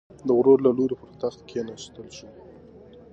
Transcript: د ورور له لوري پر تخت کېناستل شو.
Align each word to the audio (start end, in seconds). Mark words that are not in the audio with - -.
د 0.27 0.29
ورور 0.39 0.59
له 0.65 0.71
لوري 0.77 0.95
پر 1.01 1.09
تخت 1.21 1.39
کېناستل 1.49 2.07
شو. 2.17 2.27